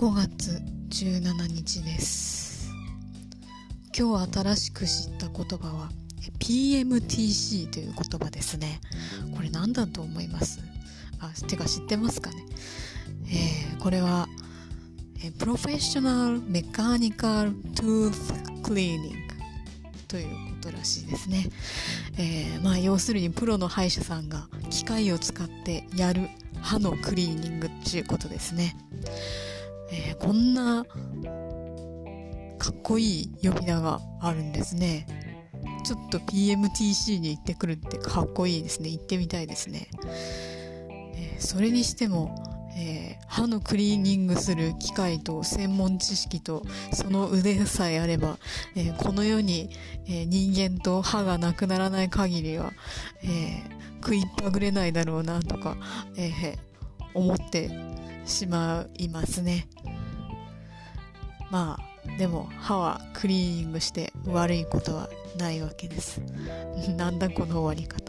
[0.00, 2.70] 5月17日です。
[3.94, 5.90] 今日新しく知った言葉は
[6.38, 8.80] PMTC という言葉ですね。
[9.36, 10.60] これ何だと思います？
[11.18, 12.36] あてか知ってますかね、
[13.26, 14.26] えー、これは
[15.38, 18.32] プロフェッショナルメカニカルトゥース
[18.62, 19.34] クリーニング
[20.08, 20.28] という
[20.62, 21.44] ことらしいですね、
[22.16, 26.30] えー、まあ要するにプロの歯医者さんが機械を使ってやる
[26.62, 28.74] 歯のクリーニングっていうことですね、
[29.90, 30.84] えー、こんな
[32.58, 35.06] かっこいい呼び名があるんですね。
[35.84, 38.90] ちょっと PMTC に行ってくるってかっこいいですね。
[38.90, 39.88] 行ってみたいですね、
[41.14, 42.34] えー、それにしても
[42.76, 46.62] えー、歯のクリーニングする機械と専門知識と
[46.92, 48.38] その腕さえあれば、
[48.76, 49.70] えー、この世に、
[50.06, 52.72] えー、人間と歯がなくならない限りは、
[53.22, 53.62] え
[54.02, 55.76] 食いっぱぐれないだろうなとか、
[56.16, 56.56] え
[57.12, 57.70] 思って
[58.24, 59.68] しまいますね。
[61.50, 66.20] まあ、でも歯はクリーニングして悪いことはないわけです。
[66.96, 67.99] なんだこの終わり方。